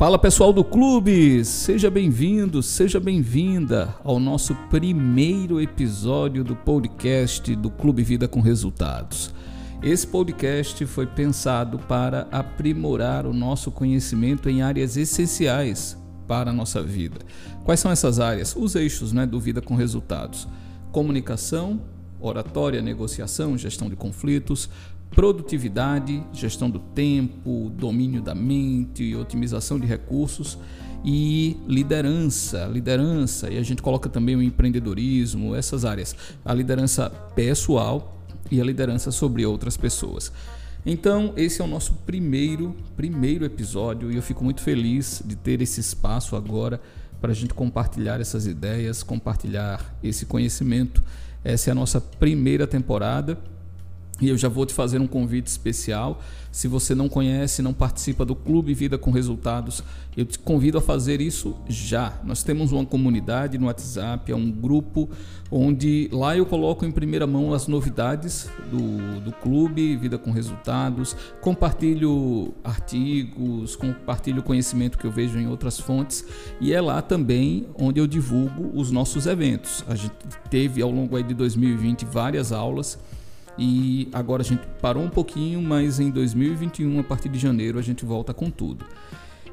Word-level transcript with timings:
Fala 0.00 0.18
pessoal 0.18 0.50
do 0.50 0.64
clube, 0.64 1.44
seja 1.44 1.90
bem-vindo, 1.90 2.62
seja 2.62 2.98
bem-vinda 2.98 3.94
ao 4.02 4.18
nosso 4.18 4.54
primeiro 4.70 5.60
episódio 5.60 6.42
do 6.42 6.56
podcast 6.56 7.54
do 7.54 7.68
Clube 7.70 8.02
Vida 8.02 8.26
com 8.26 8.40
Resultados. 8.40 9.30
Esse 9.82 10.06
podcast 10.06 10.86
foi 10.86 11.06
pensado 11.06 11.78
para 11.80 12.26
aprimorar 12.32 13.26
o 13.26 13.34
nosso 13.34 13.70
conhecimento 13.70 14.48
em 14.48 14.62
áreas 14.62 14.96
essenciais 14.96 15.98
para 16.26 16.48
a 16.48 16.54
nossa 16.54 16.82
vida. 16.82 17.18
Quais 17.62 17.80
são 17.80 17.90
essas 17.90 18.18
áreas? 18.18 18.56
Os 18.56 18.74
eixos 18.76 19.12
né, 19.12 19.26
do 19.26 19.38
Vida 19.38 19.60
com 19.60 19.74
Resultados: 19.74 20.48
comunicação, 20.90 21.78
oratória, 22.18 22.80
negociação, 22.80 23.58
gestão 23.58 23.90
de 23.90 23.96
conflitos, 23.96 24.70
produtividade, 25.10 26.22
gestão 26.32 26.70
do 26.70 26.78
tempo, 26.78 27.70
domínio 27.76 28.22
da 28.22 28.34
mente, 28.34 29.14
otimização 29.14 29.78
de 29.78 29.86
recursos 29.86 30.56
e 31.04 31.56
liderança, 31.66 32.66
liderança, 32.66 33.50
e 33.50 33.58
a 33.58 33.62
gente 33.62 33.82
coloca 33.82 34.08
também 34.08 34.36
o 34.36 34.42
empreendedorismo, 34.42 35.54
essas 35.54 35.84
áreas, 35.84 36.14
a 36.44 36.54
liderança 36.54 37.10
pessoal 37.34 38.18
e 38.50 38.60
a 38.60 38.64
liderança 38.64 39.10
sobre 39.10 39.44
outras 39.44 39.76
pessoas. 39.76 40.32
Então, 40.84 41.32
esse 41.36 41.60
é 41.60 41.64
o 41.64 41.68
nosso 41.68 41.92
primeiro, 42.06 42.74
primeiro 42.96 43.44
episódio 43.44 44.10
e 44.10 44.16
eu 44.16 44.22
fico 44.22 44.42
muito 44.42 44.62
feliz 44.62 45.22
de 45.24 45.36
ter 45.36 45.60
esse 45.60 45.80
espaço 45.80 46.36
agora 46.36 46.80
para 47.20 47.32
a 47.32 47.34
gente 47.34 47.52
compartilhar 47.52 48.20
essas 48.20 48.46
ideias, 48.46 49.02
compartilhar 49.02 49.94
esse 50.02 50.24
conhecimento. 50.24 51.02
Essa 51.44 51.70
é 51.70 51.72
a 51.72 51.74
nossa 51.74 52.00
primeira 52.00 52.66
temporada 52.66 53.38
e 54.20 54.28
eu 54.28 54.36
já 54.36 54.48
vou 54.48 54.66
te 54.66 54.74
fazer 54.74 55.00
um 55.00 55.06
convite 55.06 55.46
especial. 55.46 56.20
Se 56.52 56.66
você 56.66 56.94
não 56.94 57.08
conhece, 57.08 57.62
não 57.62 57.72
participa 57.72 58.24
do 58.24 58.34
Clube 58.34 58.74
Vida 58.74 58.98
com 58.98 59.12
Resultados, 59.12 59.84
eu 60.16 60.24
te 60.24 60.38
convido 60.38 60.78
a 60.78 60.80
fazer 60.80 61.20
isso 61.20 61.56
já. 61.68 62.18
Nós 62.24 62.42
temos 62.42 62.72
uma 62.72 62.84
comunidade 62.84 63.56
no 63.56 63.66
WhatsApp, 63.66 64.32
é 64.32 64.34
um 64.34 64.50
grupo 64.50 65.08
onde 65.48 66.08
lá 66.12 66.36
eu 66.36 66.44
coloco 66.44 66.84
em 66.84 66.90
primeira 66.90 67.26
mão 67.26 67.54
as 67.54 67.68
novidades 67.68 68.48
do, 68.68 69.20
do 69.20 69.32
Clube 69.32 69.96
Vida 69.96 70.18
com 70.18 70.32
Resultados, 70.32 71.16
compartilho 71.40 72.52
artigos, 72.64 73.76
compartilho 73.76 74.42
conhecimento 74.42 74.98
que 74.98 75.06
eu 75.06 75.10
vejo 75.12 75.38
em 75.38 75.46
outras 75.46 75.78
fontes 75.78 76.24
e 76.60 76.72
é 76.72 76.80
lá 76.80 77.00
também 77.00 77.68
onde 77.78 78.00
eu 78.00 78.06
divulgo 78.08 78.72
os 78.74 78.90
nossos 78.90 79.26
eventos. 79.26 79.84
A 79.88 79.94
gente 79.94 80.14
teve 80.50 80.82
ao 80.82 80.90
longo 80.90 81.20
de 81.22 81.34
2020 81.34 82.04
várias 82.04 82.50
aulas 82.50 82.98
e 83.62 84.08
agora 84.10 84.40
a 84.40 84.44
gente 84.44 84.66
parou 84.80 85.02
um 85.02 85.10
pouquinho, 85.10 85.60
mas 85.60 86.00
em 86.00 86.10
2021, 86.10 86.98
a 86.98 87.04
partir 87.04 87.28
de 87.28 87.38
janeiro, 87.38 87.78
a 87.78 87.82
gente 87.82 88.06
volta 88.06 88.32
com 88.32 88.50
tudo. 88.50 88.86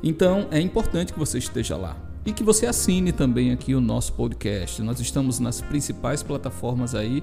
Então 0.02 0.48
é 0.50 0.62
importante 0.62 1.12
que 1.12 1.20
você 1.20 1.38
esteja 1.38 1.76
lá 1.76 1.98
e 2.26 2.32
que 2.32 2.42
você 2.42 2.66
assine 2.66 3.12
também 3.12 3.52
aqui 3.52 3.76
o 3.76 3.82
nosso 3.82 4.14
podcast. 4.14 4.82
Nós 4.82 5.02
estamos 5.02 5.40
nas 5.40 5.60
principais 5.60 6.24
plataformas 6.24 6.96
aí 6.96 7.22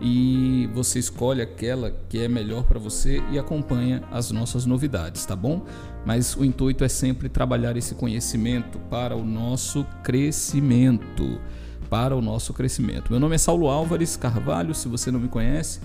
e 0.00 0.70
você 0.72 1.00
escolhe 1.00 1.42
aquela 1.42 1.90
que 2.08 2.20
é 2.20 2.28
melhor 2.28 2.62
para 2.62 2.78
você 2.78 3.20
e 3.32 3.38
acompanha 3.38 4.00
as 4.12 4.30
nossas 4.30 4.64
novidades, 4.64 5.26
tá 5.26 5.34
bom? 5.34 5.64
Mas 6.06 6.36
o 6.36 6.44
intuito 6.44 6.84
é 6.84 6.88
sempre 6.88 7.28
trabalhar 7.28 7.76
esse 7.76 7.96
conhecimento 7.96 8.78
para 8.88 9.16
o 9.16 9.24
nosso 9.24 9.84
crescimento, 10.04 11.40
para 11.88 12.14
o 12.16 12.22
nosso 12.22 12.54
crescimento. 12.54 13.10
Meu 13.10 13.18
nome 13.18 13.34
é 13.34 13.38
Saulo 13.38 13.68
Álvares 13.68 14.16
Carvalho, 14.16 14.76
se 14.76 14.86
você 14.86 15.10
não 15.10 15.18
me 15.18 15.28
conhece, 15.28 15.80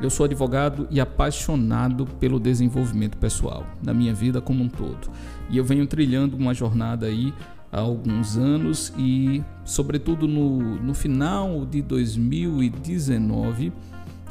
eu 0.00 0.10
sou 0.10 0.24
advogado 0.24 0.86
e 0.90 1.00
apaixonado 1.00 2.06
pelo 2.06 2.38
desenvolvimento 2.38 3.16
pessoal, 3.16 3.66
na 3.82 3.92
minha 3.92 4.14
vida 4.14 4.40
como 4.40 4.62
um 4.62 4.68
todo. 4.68 5.10
E 5.50 5.56
eu 5.56 5.64
venho 5.64 5.86
trilhando 5.86 6.36
uma 6.36 6.54
jornada 6.54 7.06
aí 7.06 7.34
há 7.72 7.80
alguns 7.80 8.36
anos 8.36 8.92
e, 8.96 9.42
sobretudo 9.64 10.28
no, 10.28 10.76
no 10.76 10.94
final 10.94 11.66
de 11.66 11.82
2019, 11.82 13.72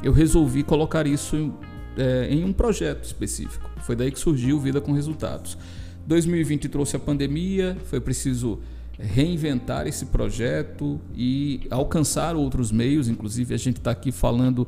eu 0.02 0.12
resolvi 0.12 0.62
colocar 0.62 1.06
isso 1.06 1.52
é, 1.96 2.28
em 2.30 2.44
um 2.44 2.52
projeto 2.52 3.04
específico. 3.04 3.68
Foi 3.82 3.94
daí 3.94 4.10
que 4.10 4.18
surgiu 4.18 4.58
Vida 4.58 4.80
com 4.80 4.92
Resultados. 4.92 5.58
2020 6.06 6.68
trouxe 6.68 6.96
a 6.96 6.98
pandemia, 6.98 7.76
foi 7.84 8.00
preciso 8.00 8.60
reinventar 8.98 9.86
esse 9.86 10.06
projeto 10.06 11.00
e 11.14 11.66
alcançar 11.70 12.34
outros 12.34 12.72
meios. 12.72 13.08
Inclusive, 13.08 13.54
a 13.54 13.58
gente 13.58 13.76
está 13.76 13.92
aqui 13.92 14.10
falando 14.10 14.66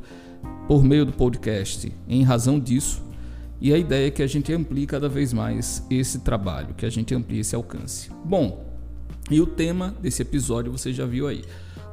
por 0.67 0.83
meio 0.83 1.05
do 1.05 1.11
podcast 1.11 1.91
em 2.07 2.23
razão 2.23 2.59
disso. 2.59 3.03
E 3.59 3.73
a 3.73 3.77
ideia 3.77 4.07
é 4.07 4.11
que 4.11 4.23
a 4.23 4.27
gente 4.27 4.51
amplie 4.51 4.87
cada 4.87 5.07
vez 5.07 5.31
mais 5.33 5.85
esse 5.89 6.19
trabalho, 6.19 6.73
que 6.73 6.85
a 6.85 6.89
gente 6.89 7.13
amplie 7.13 7.41
esse 7.41 7.55
alcance. 7.55 8.09
Bom, 8.25 8.65
e 9.29 9.39
o 9.39 9.45
tema 9.45 9.93
desse 10.01 10.21
episódio 10.23 10.71
você 10.71 10.91
já 10.91 11.05
viu 11.05 11.27
aí. 11.27 11.43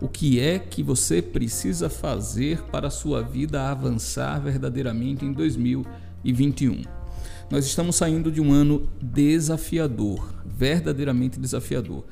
O 0.01 0.09
que 0.09 0.41
é 0.41 0.59
que 0.59 0.83
você 0.83 1.21
precisa 1.21 1.91
fazer 1.91 2.63
para 2.65 2.87
a 2.87 2.91
sua 2.91 3.21
vida 3.21 3.69
avançar 3.69 4.41
verdadeiramente 4.41 5.25
em 5.25 5.33
2021? 5.33 6.83
Nós 7.51 7.67
estamos 7.67 7.97
saindo 7.97 8.31
de 8.31 8.41
um 8.41 8.53
ano 8.53 8.89
desafiador, 9.03 10.33
verdadeiramente 10.47 11.41
desafiador. 11.41 12.05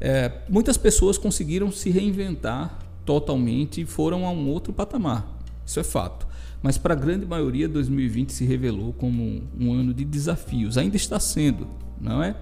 É, 0.00 0.32
muitas 0.48 0.76
pessoas 0.76 1.18
conseguiram 1.18 1.70
se 1.70 1.90
reinventar 1.90 2.78
totalmente 3.04 3.80
e 3.80 3.86
foram 3.86 4.26
a 4.26 4.30
um 4.30 4.48
outro 4.48 4.72
patamar. 4.72 5.26
Isso 5.64 5.80
é 5.80 5.84
fato. 5.84 6.26
Mas 6.62 6.76
para 6.76 6.94
a 6.94 6.96
grande 6.96 7.24
maioria, 7.24 7.68
2020 7.68 8.32
se 8.32 8.44
revelou 8.44 8.92
como 8.92 9.42
um 9.58 9.72
ano 9.72 9.94
de 9.94 10.04
desafios. 10.04 10.76
Ainda 10.76 10.96
está 10.96 11.20
sendo, 11.20 11.68
não 12.00 12.22
é? 12.22 12.34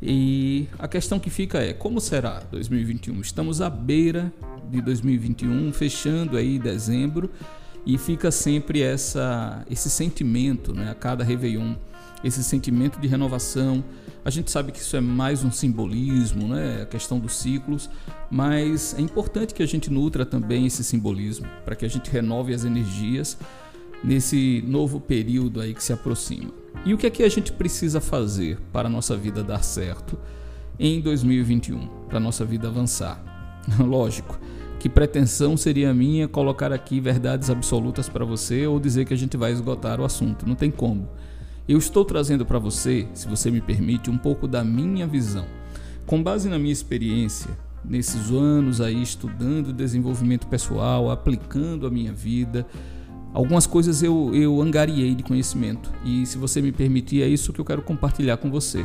E 0.00 0.66
a 0.78 0.88
questão 0.88 1.20
que 1.20 1.30
fica 1.30 1.58
é: 1.58 1.72
como 1.72 2.00
será 2.00 2.42
2021? 2.50 3.20
Estamos 3.20 3.60
à 3.60 3.70
beira 3.70 4.32
de 4.70 4.80
2021, 4.80 5.72
fechando 5.72 6.36
aí 6.36 6.58
dezembro, 6.58 7.30
e 7.86 7.96
fica 7.98 8.30
sempre 8.30 8.82
essa, 8.82 9.64
esse 9.70 9.90
sentimento, 9.90 10.74
né, 10.74 10.90
a 10.90 10.94
cada 10.94 11.22
Réveillon, 11.22 11.74
esse 12.22 12.42
sentimento 12.42 13.00
de 13.00 13.08
renovação, 13.08 13.84
a 14.24 14.30
gente 14.30 14.50
sabe 14.50 14.70
que 14.70 14.78
isso 14.78 14.96
é 14.96 15.00
mais 15.00 15.42
um 15.42 15.50
simbolismo, 15.50 16.48
né? 16.48 16.82
a 16.82 16.86
questão 16.86 17.18
dos 17.18 17.34
ciclos, 17.34 17.90
mas 18.30 18.94
é 18.96 19.00
importante 19.00 19.52
que 19.52 19.62
a 19.62 19.66
gente 19.66 19.90
nutra 19.90 20.24
também 20.24 20.66
esse 20.66 20.84
simbolismo 20.84 21.46
para 21.64 21.74
que 21.74 21.84
a 21.84 21.88
gente 21.88 22.10
renove 22.10 22.54
as 22.54 22.64
energias 22.64 23.36
nesse 24.02 24.62
novo 24.66 25.00
período 25.00 25.60
aí 25.60 25.74
que 25.74 25.82
se 25.82 25.92
aproxima. 25.92 26.52
E 26.84 26.94
o 26.94 26.98
que 26.98 27.06
é 27.06 27.10
que 27.10 27.22
a 27.22 27.28
gente 27.28 27.52
precisa 27.52 28.00
fazer 28.00 28.58
para 28.72 28.88
a 28.88 28.90
nossa 28.90 29.16
vida 29.16 29.42
dar 29.42 29.62
certo 29.62 30.18
em 30.78 31.00
2021, 31.00 31.86
para 32.08 32.18
a 32.18 32.20
nossa 32.20 32.44
vida 32.44 32.68
avançar? 32.68 33.22
Lógico, 33.78 34.38
que 34.80 34.88
pretensão 34.88 35.56
seria 35.56 35.94
minha 35.94 36.26
colocar 36.26 36.72
aqui 36.72 37.00
verdades 37.00 37.50
absolutas 37.50 38.08
para 38.08 38.24
você 38.24 38.66
ou 38.66 38.80
dizer 38.80 39.04
que 39.04 39.14
a 39.14 39.16
gente 39.16 39.36
vai 39.36 39.52
esgotar 39.52 40.00
o 40.00 40.04
assunto, 40.04 40.46
não 40.46 40.56
tem 40.56 40.70
como. 40.70 41.08
Eu 41.68 41.78
estou 41.78 42.04
trazendo 42.04 42.44
para 42.44 42.58
você, 42.58 43.06
se 43.14 43.28
você 43.28 43.50
me 43.50 43.60
permite, 43.60 44.10
um 44.10 44.18
pouco 44.18 44.48
da 44.48 44.64
minha 44.64 45.06
visão. 45.06 45.46
Com 46.06 46.20
base 46.20 46.48
na 46.48 46.58
minha 46.58 46.72
experiência, 46.72 47.56
nesses 47.84 48.30
anos 48.30 48.80
aí 48.80 49.00
estudando 49.00 49.72
desenvolvimento 49.72 50.48
pessoal, 50.48 51.08
aplicando 51.08 51.86
a 51.86 51.90
minha 51.90 52.12
vida, 52.12 52.66
algumas 53.32 53.64
coisas 53.64 54.02
eu, 54.02 54.34
eu 54.34 54.60
angariei 54.60 55.14
de 55.14 55.22
conhecimento. 55.22 55.88
E 56.04 56.26
se 56.26 56.36
você 56.36 56.60
me 56.60 56.72
permitir, 56.72 57.22
é 57.22 57.28
isso 57.28 57.52
que 57.52 57.60
eu 57.60 57.64
quero 57.64 57.82
compartilhar 57.82 58.38
com 58.38 58.50
você. 58.50 58.84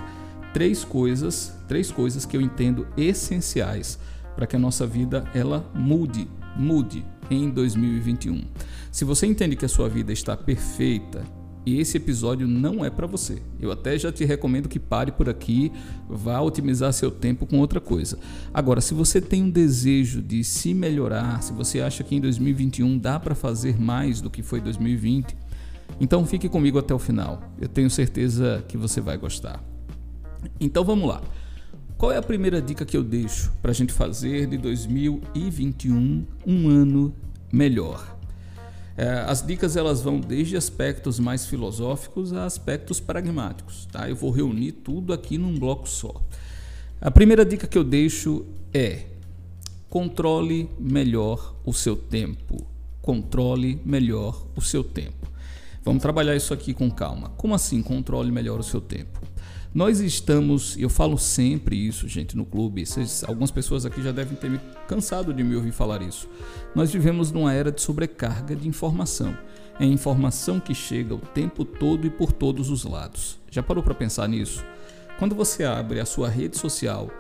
Três 0.54 0.84
coisas, 0.84 1.58
três 1.68 1.90
coisas 1.90 2.26
que 2.26 2.38
eu 2.38 2.42
entendo 2.42 2.88
essenciais 2.96 3.98
para 4.36 4.46
que 4.46 4.56
a 4.56 4.60
nossa 4.60 4.86
vida 4.86 5.26
ela 5.34 5.68
mude, 5.74 6.28
mude 6.56 7.04
em 7.30 7.50
2021. 7.50 8.44
Se 8.92 9.04
você 9.04 9.26
entende 9.26 9.56
que 9.56 9.66
a 9.66 9.70
sua 9.70 9.90
vida 9.90 10.14
está 10.14 10.38
perfeita, 10.38 11.24
e 11.68 11.82
esse 11.82 11.98
episódio 11.98 12.48
não 12.48 12.86
é 12.86 12.90
para 12.90 13.06
você. 13.06 13.42
Eu 13.60 13.74
até 13.74 14.00
já 14.00 14.10
te 14.10 14.24
recomendo 14.24 14.70
que 14.70 14.80
pare 14.80 15.12
por 15.12 15.28
aqui, 15.28 15.70
vá 16.08 16.40
otimizar 16.40 16.94
seu 16.94 17.12
tempo 17.12 17.46
com 17.46 17.60
outra 17.60 17.82
coisa. 17.82 18.18
Agora, 18.54 18.80
se 18.80 18.94
você 18.94 19.20
tem 19.20 19.44
um 19.44 19.50
desejo 19.50 20.22
de 20.22 20.46
se 20.46 20.74
melhorar, 20.74 21.44
se 21.44 21.52
você 21.52 21.82
acha 21.82 22.06
que 22.06 22.16
em 22.16 22.22
2021 22.22 22.98
dá 22.98 23.20
para 23.20 23.36
fazer 23.36 23.78
mais 23.78 24.22
do 24.22 24.30
que 24.30 24.42
foi 24.42 24.62
2020, 24.62 25.36
então 26.00 26.26
fique 26.26 26.48
comigo 26.48 26.80
até 26.80 26.94
o 26.94 27.00
final. 27.00 27.44
Eu 27.60 27.68
tenho 27.68 27.90
certeza 27.90 28.64
que 28.66 28.78
você 28.78 29.02
vai 29.02 29.18
gostar. 29.18 29.62
Então 30.62 30.86
vamos 30.86 31.10
lá. 31.10 31.22
Qual 31.98 32.14
é 32.14 32.18
a 32.18 32.24
primeira 32.24 32.62
dica 32.62 32.86
que 32.86 32.96
eu 32.96 33.04
deixo 33.04 33.52
para 33.62 33.72
a 33.72 33.74
gente 33.74 33.92
fazer 33.92 34.48
de 34.48 34.58
2021 34.58 36.26
um 36.46 36.70
ano 36.70 37.14
melhor? 37.52 38.17
É, 38.98 39.08
as 39.28 39.46
dicas 39.46 39.78
elas 39.78 40.02
vão 40.02 40.20
desde 40.20 40.58
aspectos 40.58 41.20
mais 41.20 41.46
filosóficos 41.46 42.34
a 42.34 42.46
aspectos 42.46 43.00
pragmáticos, 43.00 43.88
tá? 43.92 44.10
Eu 44.10 44.16
vou 44.16 44.32
reunir 44.32 44.72
tudo 44.72 45.14
aqui 45.14 45.38
num 45.38 45.58
bloco 45.58 45.88
só. 45.88 46.20
A 47.00 47.12
primeira 47.12 47.46
dica 47.46 47.68
que 47.68 47.78
eu 47.78 47.84
deixo 47.84 48.44
é: 48.74 49.04
controle 49.88 50.68
melhor 50.80 51.56
o 51.64 51.72
seu 51.74 51.96
tempo. 51.96 52.66
Controle 53.00 53.80
melhor 53.86 54.48
o 54.56 54.62
seu 54.62 54.84
tempo. 54.84 55.28
Vamos 55.86 56.02
trabalhar 56.02 56.36
isso 56.36 56.52
aqui 56.54 56.74
com 56.74 56.90
calma. 56.90 57.30
Como 57.38 57.54
assim 57.54 57.84
controle 57.84 58.32
melhor 58.32 58.60
o 58.60 58.64
seu 58.64 58.82
tempo? 58.82 59.22
Nós 59.78 60.00
estamos, 60.00 60.76
eu 60.76 60.90
falo 60.90 61.20
sempre 61.20 61.76
isso, 61.76 62.08
gente, 62.08 62.36
no 62.36 62.44
clube. 62.44 62.84
Vocês, 62.84 63.24
algumas 63.24 63.52
pessoas 63.52 63.86
aqui 63.86 64.02
já 64.02 64.12
devem 64.12 64.36
ter 64.36 64.50
me 64.50 64.60
cansado 64.88 65.32
de 65.32 65.44
me 65.44 65.56
ouvir 65.56 65.72
falar 65.72 66.02
isso. 66.02 66.28
Nós 66.74 66.92
vivemos 66.92 67.32
numa 67.32 67.54
era 67.54 67.72
de 67.72 67.80
sobrecarga 67.80 68.56
de 68.56 68.68
informação. 68.68 69.38
É 69.80 69.86
informação 69.86 70.60
que 70.60 70.74
chega 70.74 71.14
o 71.14 71.20
tempo 71.20 71.64
todo 71.64 72.08
e 72.08 72.10
por 72.10 72.32
todos 72.32 72.72
os 72.72 72.86
lados. 72.86 73.38
Já 73.52 73.62
parou 73.62 73.84
para 73.84 73.94
pensar 73.94 74.28
nisso? 74.28 74.66
Quando 75.20 75.36
você 75.36 75.64
abre 75.64 76.00
a 76.00 76.08
sua 76.08 76.28
rede 76.28 76.58
social, 76.58 77.12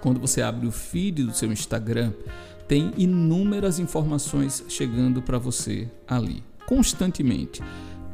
quando 0.00 0.20
você 0.20 0.40
abre 0.40 0.68
o 0.68 0.70
feed 0.70 1.24
do 1.24 1.34
seu 1.34 1.50
Instagram, 1.50 2.12
tem 2.68 2.92
inúmeras 2.96 3.80
informações 3.80 4.64
chegando 4.68 5.20
para 5.20 5.36
você 5.36 5.90
ali, 6.06 6.44
constantemente, 6.64 7.60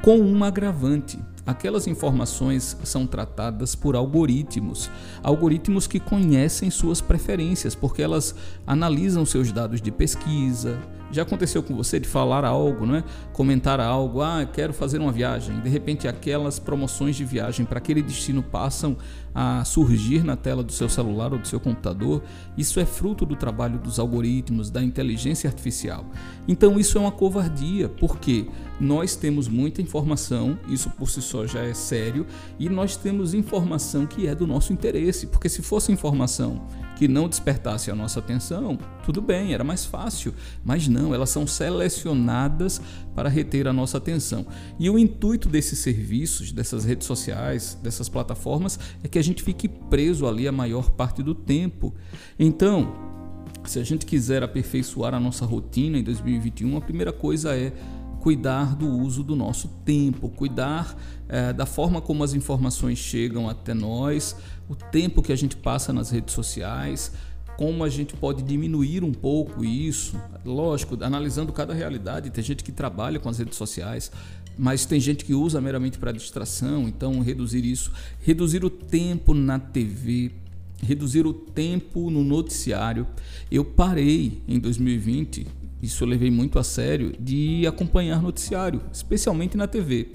com 0.01 0.17
um 0.17 0.43
agravante. 0.43 1.19
Aquelas 1.45 1.87
informações 1.87 2.77
são 2.83 3.07
tratadas 3.07 3.73
por 3.73 3.95
algoritmos, 3.95 4.91
algoritmos 5.23 5.87
que 5.87 5.99
conhecem 5.99 6.69
suas 6.69 7.01
preferências, 7.01 7.73
porque 7.73 8.01
elas 8.01 8.35
analisam 8.65 9.25
seus 9.25 9.51
dados 9.51 9.81
de 9.81 9.91
pesquisa. 9.91 10.79
Já 11.11 11.23
aconteceu 11.23 11.61
com 11.61 11.75
você 11.75 11.99
de 11.99 12.07
falar 12.07 12.45
algo, 12.45 12.85
né? 12.85 13.03
comentar 13.33 13.81
algo, 13.81 14.21
ah, 14.21 14.45
quero 14.45 14.71
fazer 14.71 14.99
uma 14.99 15.11
viagem. 15.11 15.59
De 15.59 15.67
repente, 15.67 16.07
aquelas 16.07 16.57
promoções 16.57 17.17
de 17.17 17.25
viagem 17.25 17.65
para 17.65 17.79
aquele 17.79 18.01
destino 18.01 18.41
passam 18.41 18.95
a 19.33 19.63
surgir 19.65 20.23
na 20.23 20.35
tela 20.35 20.63
do 20.63 20.71
seu 20.71 20.87
celular 20.87 21.33
ou 21.33 21.39
do 21.39 21.47
seu 21.47 21.59
computador, 21.59 22.21
isso 22.57 22.79
é 22.79 22.85
fruto 22.85 23.25
do 23.25 23.35
trabalho 23.35 23.79
dos 23.79 23.99
algoritmos, 23.99 24.69
da 24.69 24.81
inteligência 24.83 25.49
artificial. 25.49 26.05
Então 26.47 26.79
isso 26.79 26.97
é 26.97 27.01
uma 27.01 27.11
covardia, 27.11 27.89
porque 27.89 28.47
nós 28.81 29.15
temos 29.15 29.47
muita 29.47 29.79
informação, 29.79 30.57
isso 30.67 30.89
por 30.89 31.07
si 31.07 31.21
só 31.21 31.45
já 31.45 31.61
é 31.61 31.73
sério, 31.73 32.25
e 32.57 32.67
nós 32.67 32.97
temos 32.97 33.35
informação 33.35 34.07
que 34.07 34.25
é 34.25 34.33
do 34.33 34.47
nosso 34.47 34.73
interesse, 34.73 35.27
porque 35.27 35.47
se 35.47 35.61
fosse 35.61 35.91
informação 35.91 36.65
que 36.97 37.07
não 37.07 37.29
despertasse 37.29 37.91
a 37.91 37.95
nossa 37.95 38.19
atenção, 38.19 38.79
tudo 39.05 39.21
bem, 39.21 39.53
era 39.53 39.63
mais 39.63 39.85
fácil, 39.85 40.33
mas 40.63 40.87
não, 40.87 41.13
elas 41.13 41.29
são 41.29 41.45
selecionadas 41.45 42.81
para 43.13 43.29
reter 43.29 43.67
a 43.67 43.73
nossa 43.73 43.99
atenção. 43.99 44.47
E 44.79 44.89
o 44.89 44.97
intuito 44.97 45.47
desses 45.47 45.77
serviços, 45.77 46.51
dessas 46.51 46.83
redes 46.83 47.05
sociais, 47.05 47.77
dessas 47.83 48.09
plataformas, 48.09 48.79
é 49.03 49.07
que 49.07 49.19
a 49.19 49.23
gente 49.23 49.43
fique 49.43 49.67
preso 49.67 50.25
ali 50.25 50.47
a 50.47 50.51
maior 50.51 50.89
parte 50.89 51.21
do 51.21 51.35
tempo. 51.35 51.93
Então, 52.39 53.11
se 53.63 53.77
a 53.77 53.83
gente 53.83 54.07
quiser 54.07 54.41
aperfeiçoar 54.41 55.13
a 55.13 55.19
nossa 55.19 55.45
rotina 55.45 55.99
em 55.99 56.03
2021, 56.03 56.77
a 56.77 56.81
primeira 56.81 57.13
coisa 57.13 57.55
é 57.55 57.71
cuidar 58.21 58.75
do 58.75 58.87
uso 58.87 59.23
do 59.23 59.35
nosso 59.35 59.67
tempo, 59.83 60.29
cuidar 60.29 60.95
é, 61.27 61.51
da 61.51 61.65
forma 61.65 61.99
como 61.99 62.23
as 62.23 62.33
informações 62.33 62.99
chegam 62.99 63.49
até 63.49 63.73
nós, 63.73 64.35
o 64.69 64.75
tempo 64.75 65.23
que 65.23 65.33
a 65.33 65.35
gente 65.35 65.57
passa 65.57 65.91
nas 65.91 66.11
redes 66.11 66.33
sociais, 66.33 67.11
como 67.57 67.83
a 67.83 67.89
gente 67.89 68.15
pode 68.15 68.43
diminuir 68.43 69.03
um 69.03 69.11
pouco 69.11 69.65
isso. 69.65 70.15
Lógico, 70.45 71.03
analisando 71.03 71.51
cada 71.51 71.73
realidade, 71.73 72.29
tem 72.29 72.43
gente 72.43 72.63
que 72.63 72.71
trabalha 72.71 73.19
com 73.19 73.27
as 73.27 73.39
redes 73.39 73.57
sociais, 73.57 74.11
mas 74.57 74.85
tem 74.85 74.99
gente 74.99 75.25
que 75.25 75.33
usa 75.33 75.59
meramente 75.59 75.97
para 75.97 76.11
distração, 76.11 76.87
então 76.87 77.19
reduzir 77.21 77.65
isso, 77.65 77.91
reduzir 78.21 78.63
o 78.63 78.69
tempo 78.69 79.33
na 79.33 79.57
TV, 79.57 80.31
reduzir 80.83 81.25
o 81.25 81.33
tempo 81.33 82.11
no 82.11 82.23
noticiário. 82.23 83.07
Eu 83.49 83.65
parei 83.65 84.43
em 84.47 84.59
2020, 84.59 85.47
isso 85.81 86.03
eu 86.03 86.07
levei 86.07 86.29
muito 86.29 86.59
a 86.59 86.63
sério, 86.63 87.13
de 87.19 87.65
acompanhar 87.67 88.21
noticiário, 88.21 88.81
especialmente 88.91 89.57
na 89.57 89.67
TV. 89.67 90.11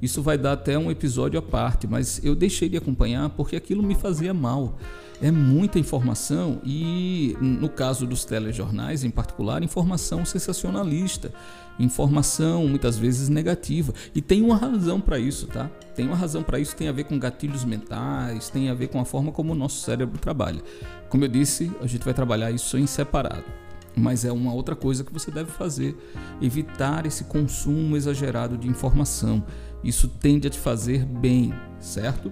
Isso 0.00 0.22
vai 0.22 0.36
dar 0.36 0.52
até 0.52 0.78
um 0.78 0.90
episódio 0.90 1.38
à 1.38 1.42
parte, 1.42 1.86
mas 1.86 2.22
eu 2.22 2.34
deixei 2.34 2.68
de 2.68 2.76
acompanhar 2.76 3.30
porque 3.30 3.56
aquilo 3.56 3.82
me 3.82 3.94
fazia 3.94 4.34
mal. 4.34 4.78
É 5.22 5.30
muita 5.30 5.78
informação 5.78 6.60
e, 6.62 7.34
no 7.40 7.70
caso 7.70 8.06
dos 8.06 8.22
telejornais 8.26 9.02
em 9.02 9.10
particular, 9.10 9.62
informação 9.62 10.26
sensacionalista, 10.26 11.32
informação 11.78 12.68
muitas 12.68 12.98
vezes 12.98 13.30
negativa. 13.30 13.94
E 14.14 14.20
tem 14.20 14.42
uma 14.42 14.56
razão 14.56 15.00
para 15.00 15.18
isso, 15.18 15.46
tá? 15.46 15.70
Tem 15.94 16.06
uma 16.06 16.16
razão 16.16 16.42
para 16.42 16.58
isso, 16.58 16.76
tem 16.76 16.88
a 16.88 16.92
ver 16.92 17.04
com 17.04 17.18
gatilhos 17.18 17.64
mentais, 17.64 18.50
tem 18.50 18.68
a 18.68 18.74
ver 18.74 18.88
com 18.88 19.00
a 19.00 19.06
forma 19.06 19.32
como 19.32 19.54
o 19.54 19.56
nosso 19.56 19.80
cérebro 19.80 20.18
trabalha. 20.18 20.62
Como 21.08 21.24
eu 21.24 21.28
disse, 21.28 21.72
a 21.80 21.86
gente 21.86 22.04
vai 22.04 22.12
trabalhar 22.12 22.50
isso 22.50 22.76
em 22.76 22.86
separado 22.86 23.65
mas 23.96 24.24
é 24.24 24.30
uma 24.30 24.52
outra 24.52 24.76
coisa 24.76 25.02
que 25.02 25.12
você 25.12 25.30
deve 25.30 25.50
fazer, 25.50 25.96
evitar 26.40 27.06
esse 27.06 27.24
consumo 27.24 27.96
exagerado 27.96 28.58
de 28.58 28.68
informação. 28.68 29.42
Isso 29.82 30.06
tende 30.06 30.46
a 30.46 30.50
te 30.50 30.58
fazer 30.58 31.04
bem, 31.04 31.54
certo? 31.80 32.30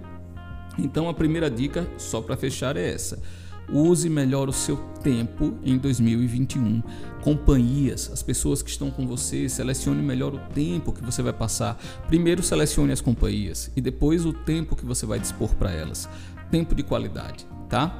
Então 0.77 1.09
a 1.09 1.13
primeira 1.13 1.49
dica, 1.49 1.87
só 1.97 2.21
para 2.21 2.37
fechar, 2.37 2.77
é 2.77 2.93
essa. 2.93 3.19
Use 3.67 4.07
melhor 4.09 4.47
o 4.47 4.53
seu 4.53 4.77
tempo 5.01 5.57
em 5.63 5.77
2021. 5.77 6.83
Companhias, 7.21 8.11
as 8.13 8.21
pessoas 8.21 8.61
que 8.61 8.69
estão 8.69 8.91
com 8.91 9.07
você, 9.07 9.49
selecione 9.49 10.03
melhor 10.03 10.35
o 10.35 10.39
tempo 10.53 10.93
que 10.93 11.03
você 11.03 11.23
vai 11.23 11.33
passar. 11.33 11.75
Primeiro 12.07 12.43
selecione 12.43 12.91
as 12.91 13.01
companhias 13.01 13.71
e 13.75 13.81
depois 13.81 14.23
o 14.23 14.33
tempo 14.33 14.75
que 14.75 14.85
você 14.85 15.05
vai 15.05 15.19
dispor 15.19 15.55
para 15.55 15.71
elas. 15.71 16.07
Tempo 16.51 16.75
de 16.75 16.83
qualidade, 16.83 17.47
tá? 17.67 17.99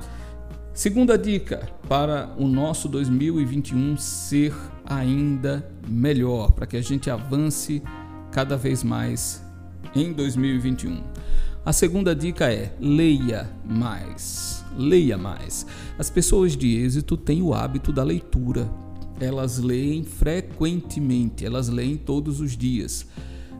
Segunda 0.75 1.17
dica 1.17 1.69
para 1.87 2.35
o 2.37 2.49
nosso 2.49 2.89
2021 2.89 3.95
ser 3.95 4.53
ainda 4.85 5.65
melhor, 5.87 6.51
para 6.51 6.67
que 6.67 6.75
a 6.75 6.81
gente 6.81 7.09
avance 7.09 7.81
cada 8.29 8.57
vez 8.57 8.83
mais 8.83 9.41
em 9.95 10.11
2021. 10.11 11.01
A 11.65 11.71
segunda 11.71 12.13
dica 12.13 12.51
é 12.51 12.75
leia 12.77 13.49
mais. 13.63 14.65
Leia 14.77 15.17
mais. 15.17 15.65
As 15.97 16.09
pessoas 16.09 16.57
de 16.57 16.75
êxito 16.75 17.15
têm 17.15 17.41
o 17.41 17.53
hábito 17.53 17.93
da 17.93 18.03
leitura. 18.03 18.69
Elas 19.17 19.59
leem 19.59 20.03
frequentemente, 20.03 21.45
elas 21.45 21.69
leem 21.69 21.95
todos 21.95 22.41
os 22.41 22.51
dias. 22.51 23.07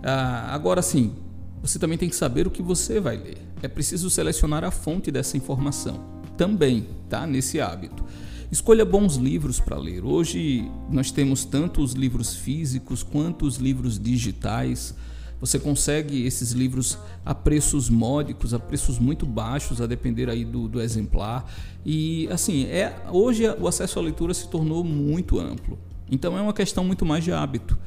Ah, 0.04 0.54
agora 0.54 0.82
sim, 0.82 1.16
você 1.62 1.80
também 1.80 1.98
tem 1.98 2.10
que 2.10 2.16
saber 2.16 2.46
o 2.46 2.52
que 2.52 2.62
você 2.62 3.00
vai 3.00 3.16
ler. 3.16 3.38
É 3.64 3.70
preciso 3.70 4.10
selecionar 4.10 4.66
a 4.66 4.70
fonte 4.70 5.10
dessa 5.10 5.38
informação 5.38 6.15
também, 6.38 6.88
tá? 7.10 7.26
Nesse 7.26 7.60
hábito. 7.60 8.04
Escolha 8.52 8.86
bons 8.86 9.16
livros 9.16 9.60
para 9.60 9.78
ler. 9.78 10.06
Hoje 10.06 10.70
nós 10.90 11.12
temos 11.12 11.44
tanto 11.44 11.82
os 11.82 11.94
livros 11.94 12.36
físicos 12.36 13.04
quanto 13.04 13.46
os 13.46 13.58
livros 13.58 14.00
digitais. 14.00 14.96
Você 15.42 15.60
consegue 15.60 16.26
esses 16.26 16.52
livros 16.52 16.98
a 17.26 17.34
preços 17.34 17.90
módicos, 17.90 18.54
a 18.54 18.60
preços 18.60 19.00
muito 19.00 19.26
baixos, 19.26 19.82
a 19.82 19.88
depender 19.88 20.30
aí 20.30 20.46
do, 20.46 20.68
do 20.68 20.82
exemplar. 20.82 21.52
E 21.86 22.28
assim, 22.32 22.66
é, 22.66 22.96
hoje 23.12 23.44
o 23.60 23.68
acesso 23.68 24.00
à 24.00 24.02
leitura 24.02 24.34
se 24.34 24.48
tornou 24.48 24.84
muito 24.84 25.40
amplo. 25.40 25.78
Então 26.10 26.38
é 26.38 26.42
uma 26.42 26.54
questão 26.54 26.84
muito 26.86 27.06
mais 27.06 27.24
de 27.24 27.32
hábito. 27.32 27.78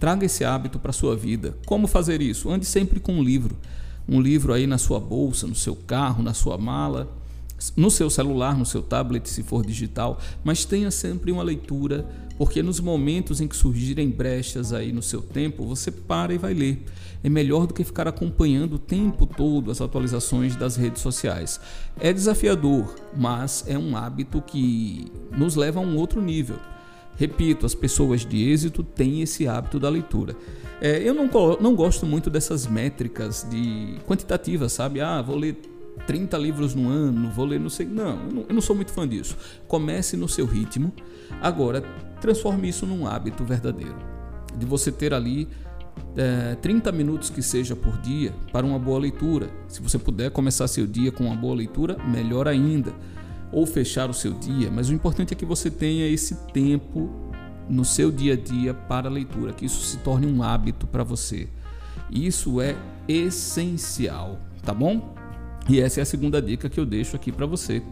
Traga 0.00 0.26
esse 0.26 0.44
hábito 0.44 0.78
para 0.78 0.90
a 0.90 0.94
sua 0.94 1.16
vida. 1.16 1.56
Como 1.64 1.86
fazer 1.86 2.20
isso? 2.20 2.50
Ande 2.50 2.66
sempre 2.66 3.00
com 3.00 3.14
um 3.14 3.22
livro. 3.22 3.56
Um 4.06 4.20
livro 4.20 4.52
aí 4.52 4.66
na 4.66 4.78
sua 4.78 4.98
bolsa, 4.98 5.46
no 5.46 5.54
seu 5.54 5.76
carro, 5.76 6.22
na 6.22 6.34
sua 6.34 6.58
mala 6.58 7.16
no 7.76 7.90
seu 7.90 8.08
celular, 8.08 8.56
no 8.56 8.64
seu 8.64 8.82
tablet, 8.82 9.28
se 9.28 9.42
for 9.42 9.64
digital, 9.64 10.18
mas 10.44 10.64
tenha 10.64 10.90
sempre 10.90 11.32
uma 11.32 11.42
leitura, 11.42 12.06
porque 12.36 12.62
nos 12.62 12.78
momentos 12.78 13.40
em 13.40 13.48
que 13.48 13.56
surgirem 13.56 14.10
brechas 14.10 14.72
aí 14.72 14.92
no 14.92 15.02
seu 15.02 15.20
tempo, 15.20 15.66
você 15.66 15.90
para 15.90 16.32
e 16.32 16.38
vai 16.38 16.54
ler. 16.54 16.84
É 17.22 17.28
melhor 17.28 17.66
do 17.66 17.74
que 17.74 17.82
ficar 17.82 18.06
acompanhando 18.06 18.74
o 18.74 18.78
tempo 18.78 19.26
todo 19.26 19.72
as 19.72 19.80
atualizações 19.80 20.54
das 20.54 20.76
redes 20.76 21.02
sociais. 21.02 21.60
É 21.98 22.12
desafiador, 22.12 22.94
mas 23.16 23.64
é 23.66 23.76
um 23.76 23.96
hábito 23.96 24.40
que 24.40 25.10
nos 25.36 25.56
leva 25.56 25.80
a 25.80 25.82
um 25.82 25.96
outro 25.96 26.22
nível. 26.22 26.56
Repito, 27.16 27.66
as 27.66 27.74
pessoas 27.74 28.24
de 28.24 28.48
êxito 28.48 28.84
têm 28.84 29.22
esse 29.22 29.48
hábito 29.48 29.80
da 29.80 29.88
leitura. 29.88 30.36
É, 30.80 31.02
eu 31.02 31.12
não, 31.12 31.28
não 31.60 31.74
gosto 31.74 32.06
muito 32.06 32.30
dessas 32.30 32.68
métricas 32.68 33.44
de 33.50 33.96
quantitativas, 34.06 34.72
sabe? 34.72 35.00
Ah, 35.00 35.20
vou 35.20 35.34
ler 35.34 35.60
30 36.06 36.36
livros 36.38 36.74
no 36.74 36.88
ano, 36.88 37.30
vou 37.30 37.44
ler 37.44 37.60
não 37.60 37.70
sei. 37.70 37.86
Não 37.86 38.28
eu, 38.48 38.54
não, 38.54 38.60
sou 38.60 38.74
muito 38.74 38.92
fã 38.92 39.06
disso. 39.06 39.36
Comece 39.66 40.16
no 40.16 40.28
seu 40.28 40.46
ritmo. 40.46 40.92
Agora, 41.40 41.82
transforme 42.20 42.68
isso 42.68 42.86
num 42.86 43.06
hábito 43.06 43.44
verdadeiro. 43.44 43.96
De 44.56 44.66
você 44.66 44.90
ter 44.90 45.12
ali 45.12 45.48
é, 46.16 46.54
30 46.56 46.90
minutos 46.92 47.30
que 47.30 47.42
seja 47.42 47.76
por 47.76 47.96
dia 47.98 48.32
para 48.52 48.66
uma 48.66 48.78
boa 48.78 48.98
leitura. 48.98 49.50
Se 49.68 49.80
você 49.82 49.98
puder 49.98 50.30
começar 50.30 50.66
seu 50.68 50.86
dia 50.86 51.12
com 51.12 51.24
uma 51.24 51.36
boa 51.36 51.54
leitura, 51.54 51.96
melhor 52.04 52.48
ainda. 52.48 52.92
Ou 53.50 53.66
fechar 53.66 54.10
o 54.10 54.14
seu 54.14 54.34
dia, 54.34 54.70
mas 54.70 54.90
o 54.90 54.92
importante 54.92 55.32
é 55.32 55.36
que 55.36 55.46
você 55.46 55.70
tenha 55.70 56.06
esse 56.06 56.34
tempo 56.52 57.10
no 57.68 57.84
seu 57.84 58.10
dia 58.10 58.34
a 58.34 58.36
dia 58.36 58.74
para 58.74 59.08
a 59.08 59.12
leitura, 59.12 59.52
que 59.52 59.64
isso 59.64 59.84
se 59.84 59.98
torne 59.98 60.26
um 60.26 60.42
hábito 60.42 60.86
para 60.86 61.02
você. 61.02 61.48
Isso 62.10 62.60
é 62.60 62.76
essencial, 63.06 64.38
tá 64.62 64.72
bom? 64.72 65.17
E 65.68 65.80
essa 65.80 66.00
é 66.00 66.02
a 66.02 66.06
segunda 66.06 66.40
dica 66.40 66.68
que 66.68 66.80
eu 66.80 66.86
deixo 66.86 67.14
aqui 67.14 67.30
para 67.30 67.46
você. 67.46 67.82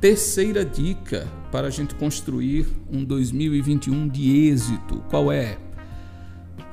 Terceira 0.00 0.64
dica 0.64 1.26
para 1.50 1.66
a 1.66 1.70
gente 1.70 1.94
construir 1.94 2.66
um 2.90 3.04
2021 3.04 4.08
de 4.08 4.48
êxito: 4.48 5.02
qual 5.08 5.30
é? 5.30 5.58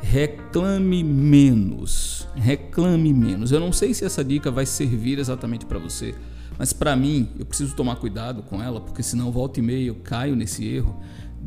reclame 0.03 1.01
menos. 1.03 2.27
Reclame 2.35 3.13
menos. 3.13 3.51
Eu 3.51 3.59
não 3.59 3.71
sei 3.71 3.93
se 3.93 4.03
essa 4.03 4.23
dica 4.23 4.51
vai 4.51 4.65
servir 4.65 5.17
exatamente 5.17 5.65
para 5.65 5.79
você, 5.79 6.13
mas 6.57 6.73
para 6.73 6.95
mim, 6.95 7.29
eu 7.39 7.45
preciso 7.45 7.73
tomar 7.75 7.95
cuidado 7.95 8.43
com 8.43 8.61
ela, 8.61 8.81
porque 8.81 9.01
senão 9.01 9.31
volta 9.31 9.59
e 9.59 9.63
meia 9.63 9.87
eu 9.87 9.95
caio 9.95 10.35
nesse 10.35 10.67
erro 10.67 10.99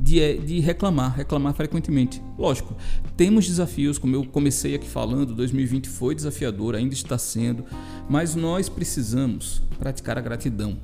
de, 0.02 0.38
de 0.38 0.60
reclamar, 0.60 1.16
reclamar 1.16 1.54
frequentemente. 1.54 2.22
Lógico, 2.38 2.76
temos 3.16 3.46
desafios, 3.46 3.98
como 3.98 4.14
eu 4.14 4.24
comecei 4.24 4.74
aqui 4.74 4.86
falando, 4.86 5.34
2020 5.34 5.88
foi 5.88 6.14
desafiador, 6.14 6.74
ainda 6.74 6.94
está 6.94 7.16
sendo, 7.16 7.64
mas 8.08 8.34
nós 8.34 8.68
precisamos 8.68 9.62
praticar 9.78 10.18
a 10.18 10.20
gratidão. 10.20 10.76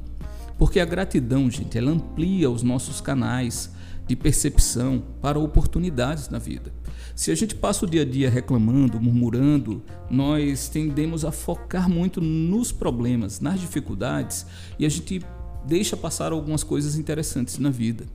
Porque 0.59 0.81
a 0.81 0.85
gratidão, 0.85 1.50
gente, 1.50 1.76
ela 1.76 1.90
amplia 1.90 2.50
os 2.50 2.62
nossos 2.62 3.00
canais 3.00 3.71
de 4.07 4.16
percepção 4.16 5.02
para 5.21 5.38
oportunidades 5.38 6.28
na 6.28 6.38
vida. 6.38 6.73
Se 7.14 7.31
a 7.31 7.35
gente 7.35 7.54
passa 7.54 7.85
o 7.85 7.88
dia 7.88 8.02
a 8.02 8.04
dia 8.04 8.31
reclamando, 8.31 9.00
murmurando, 9.00 9.83
nós 10.11 10.69
tendemos 10.69 11.25
a 11.25 11.33
focar 11.33 11.88
muito 11.88 12.21
nos 12.21 12.73
problemas, 12.73 13.40
nas 13.40 13.61
dificuldades 13.61 14.47
e 14.78 14.87
a 14.87 14.88
gente 14.88 15.23
deixa 15.64 15.97
passar 15.97 16.33
algumas 16.33 16.64
coisas 16.64 16.97
interessantes 16.97 17.59
na 17.59 17.71
vida. 17.71 18.07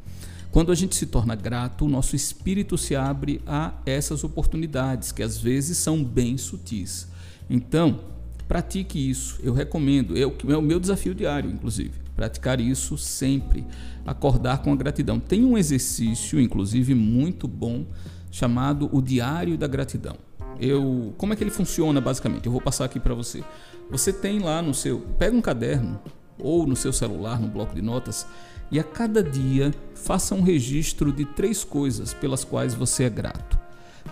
Quando 0.58 0.72
a 0.72 0.76
gente 0.76 0.96
se 0.96 1.06
torna 1.06 1.36
grato, 1.36 1.86
o 1.86 1.88
nosso 1.88 2.16
espírito 2.16 2.80
se 2.80 2.96
abre 2.96 3.40
a 3.46 3.76
essas 3.86 4.24
oportunidades, 4.24 5.12
que 5.12 5.22
às 5.22 5.38
vezes 5.38 5.78
são 5.78 6.04
bem 6.04 6.36
sutis. 6.36 7.08
Então, 7.48 8.00
pratique 8.48 8.98
isso. 8.98 9.40
Eu 9.44 9.54
recomendo. 9.54 10.18
Eu, 10.18 10.36
é 10.50 10.58
o 10.58 10.62
meu 10.64 10.80
desafio 10.80 11.14
diário, 11.14 11.48
inclusive. 11.48 11.92
Praticar 12.16 12.60
isso 12.60 12.98
sempre. 12.98 13.68
Acordar 14.04 14.64
com 14.64 14.74
a 14.74 14.76
gratidão. 14.76 15.20
Tem 15.20 15.46
um 15.46 15.60
exercício, 15.60 16.42
inclusive, 16.42 16.96
muito 16.96 17.48
bom, 17.48 17.86
chamado 18.32 18.90
o 18.92 19.00
Diário 19.00 19.60
da 19.60 19.68
Gratidão. 19.68 20.16
Eu, 20.60 21.14
como 21.20 21.34
é 21.34 21.36
que 21.36 21.44
ele 21.44 21.52
funciona 21.52 22.02
basicamente? 22.02 22.48
Eu 22.48 22.52
vou 22.52 22.62
passar 22.62 22.86
aqui 22.86 23.00
para 23.00 23.14
você. 23.14 23.44
Você 23.92 24.12
tem 24.12 24.40
lá 24.40 24.64
no 24.64 24.74
seu, 24.74 25.02
pega 25.20 25.38
um 25.38 25.42
caderno 25.42 26.02
ou 26.40 26.66
no 26.66 26.76
seu 26.76 26.92
celular, 26.92 27.40
no 27.40 27.48
bloco 27.48 27.76
de 27.76 27.82
notas, 27.84 28.26
e 28.72 28.80
a 28.80 28.84
cada 28.84 29.24
dia 29.24 29.74
faça 29.96 30.36
um 30.36 30.42
registro 30.42 31.12
de 31.12 31.26
três 31.26 31.64
coisas 31.64 32.14
pelas 32.14 32.44
quais 32.44 32.74
você 32.74 33.04
é 33.04 33.10
grato. 33.10 33.58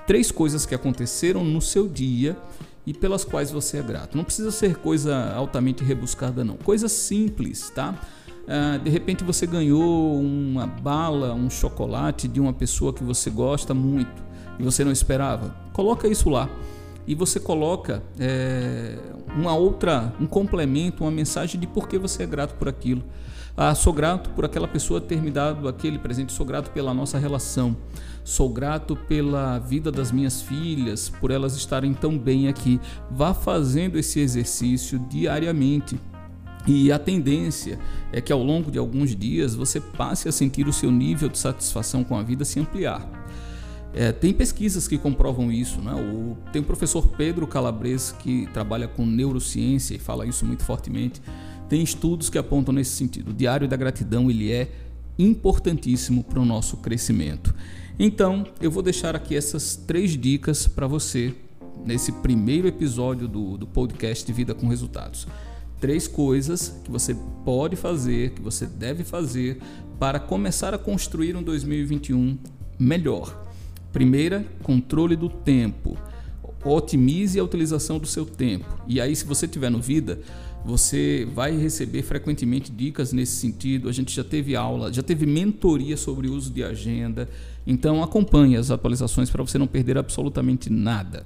Três 0.07 0.31
coisas 0.31 0.65
que 0.65 0.75
aconteceram 0.75 1.43
no 1.43 1.61
seu 1.61 1.87
dia 1.87 2.37
e 2.85 2.93
pelas 2.93 3.25
quais 3.25 3.51
você 3.51 3.77
é 3.77 3.81
grato. 3.81 4.15
Não 4.15 4.23
precisa 4.23 4.51
ser 4.51 4.77
coisa 4.77 5.33
altamente 5.33 5.83
rebuscada, 5.83 6.43
não. 6.43 6.55
Coisa 6.57 6.87
simples, 6.87 7.69
tá? 7.69 7.99
Ah, 8.47 8.77
de 8.77 8.89
repente 8.89 9.23
você 9.23 9.47
ganhou 9.47 10.19
uma 10.19 10.67
bala, 10.67 11.33
um 11.33 11.49
chocolate 11.49 12.27
de 12.27 12.39
uma 12.39 12.53
pessoa 12.53 12.93
que 12.93 13.03
você 13.03 13.29
gosta 13.29 13.73
muito 13.73 14.23
e 14.59 14.63
você 14.63 14.83
não 14.83 14.91
esperava. 14.91 15.55
Coloca 15.73 16.07
isso 16.07 16.29
lá 16.29 16.49
e 17.07 17.15
você 17.15 17.39
coloca 17.39 18.03
é, 18.19 18.97
uma 19.35 19.55
outra, 19.55 20.13
um 20.19 20.27
complemento, 20.27 21.03
uma 21.03 21.11
mensagem 21.11 21.59
de 21.59 21.67
por 21.67 21.87
que 21.87 21.97
você 21.97 22.23
é 22.23 22.25
grato 22.27 22.55
por 22.55 22.69
aquilo. 22.69 23.03
Ah, 23.57 23.73
sou 23.73 23.93
grato 23.93 24.29
por 24.31 24.43
aquela 24.43 24.67
pessoa 24.67 24.99
ter 24.99 25.21
me 25.21 25.31
dado 25.31 25.69
aquele 25.69 25.97
presente, 25.97 26.33
sou 26.33 26.45
grato 26.45 26.71
pela 26.71 26.93
nossa 26.93 27.17
relação, 27.17 27.77
sou 28.21 28.49
grato 28.49 28.97
pela 28.97 29.57
vida 29.59 29.89
das 29.89 30.11
minhas 30.11 30.41
filhas, 30.41 31.07
por 31.07 31.31
elas 31.31 31.55
estarem 31.55 31.93
tão 31.93 32.17
bem 32.17 32.49
aqui. 32.49 32.81
Vá 33.09 33.33
fazendo 33.33 33.97
esse 33.97 34.19
exercício 34.19 34.99
diariamente. 35.09 35.97
E 36.67 36.91
a 36.91 36.99
tendência 36.99 37.79
é 38.11 38.19
que 38.19 38.33
ao 38.33 38.43
longo 38.43 38.69
de 38.69 38.77
alguns 38.77 39.15
dias 39.15 39.55
você 39.55 39.79
passe 39.79 40.27
a 40.27 40.31
sentir 40.33 40.67
o 40.67 40.73
seu 40.73 40.91
nível 40.91 41.29
de 41.29 41.37
satisfação 41.37 42.03
com 42.03 42.17
a 42.17 42.23
vida 42.23 42.43
se 42.43 42.59
ampliar. 42.59 43.07
É, 43.93 44.11
tem 44.11 44.33
pesquisas 44.33 44.85
que 44.85 44.97
comprovam 44.97 45.49
isso. 45.49 45.79
Né? 45.79 45.93
O, 45.93 46.35
tem 46.51 46.61
o 46.61 46.65
professor 46.65 47.07
Pedro 47.15 47.47
Calabres 47.47 48.11
que 48.11 48.47
trabalha 48.47 48.87
com 48.87 49.05
neurociência 49.05 49.95
e 49.95 49.99
fala 49.99 50.25
isso 50.25 50.45
muito 50.45 50.65
fortemente. 50.65 51.21
Tem 51.69 51.81
estudos 51.81 52.29
que 52.29 52.37
apontam 52.37 52.73
nesse 52.73 52.91
sentido. 52.91 53.31
O 53.31 53.33
diário 53.33 53.67
da 53.67 53.75
gratidão 53.75 54.29
ele 54.29 54.51
é 54.51 54.71
importantíssimo 55.17 56.23
para 56.23 56.39
o 56.39 56.45
nosso 56.45 56.77
crescimento. 56.77 57.53
Então, 57.97 58.45
eu 58.61 58.69
vou 58.69 58.83
deixar 58.83 59.15
aqui 59.15 59.35
essas 59.35 59.75
três 59.75 60.11
dicas 60.11 60.67
para 60.67 60.85
você 60.85 61.33
nesse 61.85 62.11
primeiro 62.11 62.67
episódio 62.67 63.27
do, 63.27 63.57
do 63.57 63.65
podcast 63.65 64.31
Vida 64.31 64.53
com 64.53 64.67
Resultados. 64.67 65.27
Três 65.79 66.07
coisas 66.07 66.75
que 66.83 66.91
você 66.91 67.15
pode 67.43 67.75
fazer, 67.75 68.31
que 68.31 68.41
você 68.41 68.65
deve 68.65 69.03
fazer 69.03 69.59
para 69.99 70.19
começar 70.19 70.73
a 70.73 70.77
construir 70.77 71.35
um 71.35 71.43
2021 71.43 72.37
melhor. 72.77 73.43
Primeira, 73.93 74.45
controle 74.61 75.15
do 75.15 75.29
tempo. 75.29 75.97
Otimize 76.65 77.39
a 77.39 77.43
utilização 77.43 77.97
do 77.99 78.07
seu 78.07 78.25
tempo. 78.25 78.65
E 78.87 78.99
aí, 78.99 79.15
se 79.15 79.25
você 79.25 79.47
tiver 79.47 79.69
no 79.69 79.79
Vida, 79.79 80.19
você 80.65 81.27
vai 81.31 81.55
receber 81.55 82.01
frequentemente 82.01 82.71
dicas 82.71 83.13
nesse 83.13 83.33
sentido. 83.33 83.87
A 83.87 83.91
gente 83.91 84.13
já 84.13 84.23
teve 84.23 84.55
aula, 84.55 84.91
já 84.91 85.03
teve 85.03 85.27
mentoria 85.27 85.95
sobre 85.95 86.27
o 86.27 86.33
uso 86.33 86.51
de 86.51 86.63
agenda. 86.63 87.29
Então 87.67 88.01
acompanhe 88.01 88.57
as 88.57 88.71
atualizações 88.71 89.29
para 89.29 89.43
você 89.43 89.59
não 89.59 89.67
perder 89.67 89.95
absolutamente 89.95 90.71
nada. 90.71 91.23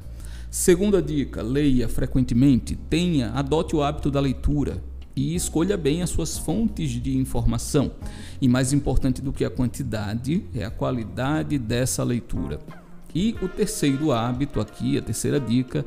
Segunda 0.51 1.01
dica: 1.01 1.41
leia 1.41 1.88
frequentemente, 1.88 2.75
tenha, 2.89 3.31
adote 3.31 3.75
o 3.77 3.81
hábito 3.81 4.12
da 4.12 4.19
leitura 4.19 4.84
e 5.15 5.36
escolha 5.36 5.77
bem 5.77 6.01
as 6.01 6.10
suas 6.10 6.38
fontes 6.38 6.89
de 6.91 7.17
informação. 7.17 7.93
E 8.41 8.48
mais 8.48 8.74
importante 8.74 9.22
do 9.22 9.31
que 9.31 9.46
a 9.46 9.50
quantidade 9.50 10.43
é 10.53 10.65
a 10.65 10.72
qualidade 10.72 11.58
dessa 11.58 12.03
leitura. 12.03 12.60
E 13.15 13.36
o 13.41 13.48
terceiro 13.48 14.12
hábito 14.12 14.60
aqui, 14.60 14.98
a 14.98 15.01
terceira 15.01 15.39
dica, 15.39 15.86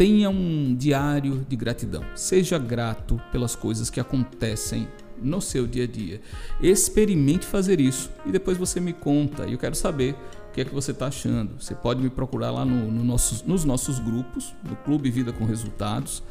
Tenha 0.00 0.30
um 0.30 0.74
diário 0.74 1.44
de 1.46 1.54
gratidão. 1.54 2.02
Seja 2.14 2.56
grato 2.58 3.20
pelas 3.30 3.54
coisas 3.54 3.90
que 3.90 4.00
acontecem 4.00 4.88
no 5.20 5.42
seu 5.42 5.66
dia 5.66 5.84
a 5.84 5.86
dia. 5.86 6.22
Experimente 6.58 7.44
fazer 7.44 7.78
isso 7.78 8.10
e 8.24 8.32
depois 8.32 8.56
você 8.56 8.80
me 8.80 8.94
conta. 8.94 9.42
Eu 9.42 9.58
quero 9.58 9.74
saber 9.74 10.14
o 10.48 10.52
que 10.54 10.62
é 10.62 10.64
que 10.64 10.72
você 10.72 10.92
está 10.92 11.08
achando. 11.08 11.62
Você 11.62 11.74
pode 11.74 12.00
me 12.00 12.08
procurar 12.08 12.50
lá 12.50 12.64
no, 12.64 12.90
no 12.90 13.04
nossos, 13.04 13.42
nos 13.42 13.62
nossos 13.66 13.98
grupos, 13.98 14.54
do 14.62 14.74
Clube 14.74 15.10
Vida 15.10 15.34
com 15.34 15.44
Resultados. 15.44 16.22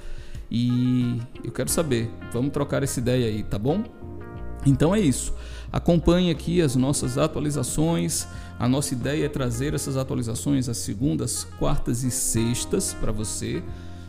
E 0.50 1.20
eu 1.44 1.52
quero 1.52 1.70
saber. 1.70 2.10
Vamos 2.34 2.52
trocar 2.52 2.82
essa 2.82 3.00
ideia 3.00 3.28
aí, 3.28 3.44
tá 3.44 3.60
bom? 3.60 3.84
Então 4.66 4.96
é 4.96 5.00
isso. 5.00 5.32
Acompanhe 5.72 6.32
aqui 6.32 6.60
as 6.60 6.76
nossas 6.76 7.20
atualizações. 7.20 8.28
A 8.60 8.68
nossa 8.68 8.94
ideia 8.94 9.26
é 9.26 9.30
trazer 9.30 9.74
essas 9.74 9.96
atualizações 9.96 10.68
às 10.68 10.78
segundas, 10.78 11.46
quartas 11.58 12.04
e 12.04 12.12
sextas 12.12 12.94
para 12.94 13.10
você. 13.10 13.64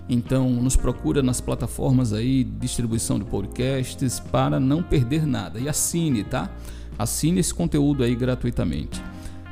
Então, 0.09 0.51
nos 0.51 0.75
procura 0.75 1.23
nas 1.23 1.41
plataformas 1.41 2.13
aí 2.13 2.43
distribuição 2.43 3.17
de 3.17 3.25
podcasts 3.25 4.19
para 4.19 4.59
não 4.59 4.83
perder 4.83 5.25
nada. 5.25 5.61
E 5.61 5.69
assine, 5.69 6.25
tá? 6.25 6.51
Assine 6.99 7.39
esse 7.39 7.55
conteúdo 7.55 8.03
aí 8.03 8.17
gratuitamente. 8.17 9.01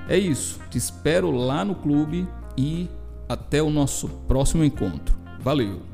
É 0.09 0.19
isso. 0.19 0.59
Te 0.69 0.79
espero 0.79 1.31
lá 1.31 1.65
no 1.65 1.77
clube 1.77 2.27
e 2.57 2.89
até 3.29 3.63
o 3.63 3.71
nosso 3.71 4.09
próximo 4.27 4.65
encontro. 4.65 5.17
Valeu! 5.41 5.88